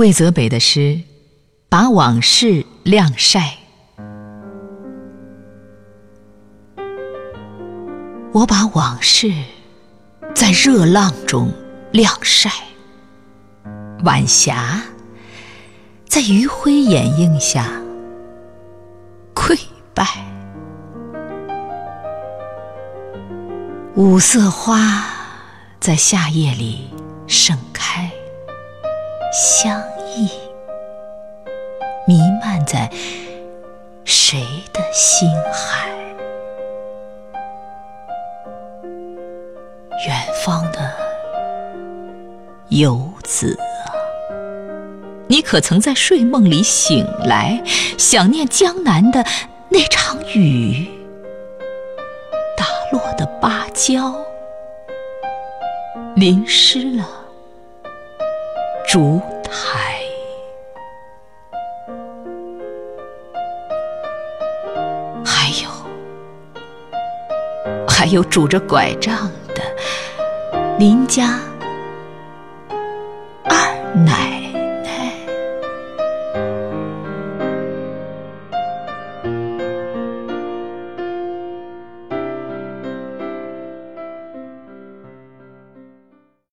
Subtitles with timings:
[0.00, 0.98] 魏泽北的诗，
[1.68, 3.58] 把往事晾晒。
[8.32, 9.30] 我把往事
[10.34, 11.52] 在热浪中
[11.92, 12.48] 晾晒，
[14.02, 14.80] 晚霞
[16.08, 17.70] 在余晖掩映下
[19.34, 19.54] 溃
[19.92, 20.06] 败，
[23.96, 25.04] 五色花
[25.78, 26.88] 在夏夜里
[27.26, 28.10] 盛开。
[29.32, 29.80] 相
[30.16, 30.28] 依，
[32.04, 32.90] 弥漫在
[34.04, 34.40] 谁
[34.72, 35.88] 的心海？
[40.04, 40.92] 远方的
[42.70, 43.94] 游子啊，
[45.28, 47.62] 你可曾在睡梦里醒来，
[47.96, 49.24] 想念江南的
[49.68, 50.88] 那场雨？
[52.56, 54.12] 打落的芭蕉，
[56.16, 57.19] 淋湿了。
[58.92, 60.00] 烛台，
[65.24, 65.70] 还有，
[67.86, 69.62] 还有拄着拐杖的
[70.76, 71.38] 邻家。